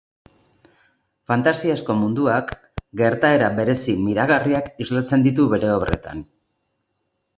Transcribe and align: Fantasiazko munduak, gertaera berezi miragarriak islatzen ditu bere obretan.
Fantasiazko 1.31 1.97
munduak, 1.99 2.53
gertaera 3.01 3.51
berezi 3.59 3.95
miragarriak 4.07 4.73
islatzen 4.87 5.27
ditu 5.29 5.47
bere 5.53 5.71
obretan. 5.79 6.25